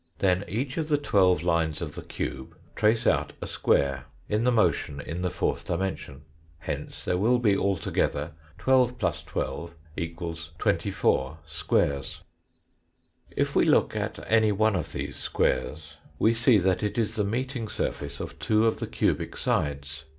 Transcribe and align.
Then 0.17 0.43
each 0.47 0.77
of 0.79 0.87
the 0.87 0.97
twelve 0.97 1.43
lines 1.43 1.79
of 1.79 1.93
the 1.93 2.01
cube 2.01 2.57
trace 2.75 3.05
out 3.05 3.33
a 3.39 3.45
square 3.45 4.05
in 4.27 4.45
the 4.45 4.51
motion 4.51 4.99
in 4.99 5.21
the 5.21 5.29
fourth 5.29 5.63
dimension. 5.65 6.23
Hence 6.57 7.05
there 7.05 7.19
will 7.19 7.37
be 7.37 7.55
altogether 7.55 8.31
12 8.57 8.95
+ 8.97 9.25
12 9.27 9.75
= 10.17 10.57
24 10.57 11.37
squares. 11.45 12.21
If 13.29 13.55
we 13.55 13.63
look 13.65 13.95
at 13.95 14.17
any 14.25 14.51
one 14.51 14.75
of 14.75 14.91
these 14.91 15.17
squares 15.17 15.97
we 16.17 16.33
see 16.33 16.57
that 16.57 16.81
it 16.81 16.97
is 16.97 17.13
the 17.13 17.23
meeting 17.23 17.67
surface 17.67 18.19
of 18.19 18.39
two 18.39 18.65
of 18.65 18.79
the 18.79 18.87
cubic 18.87 19.37
sides. 19.37 20.05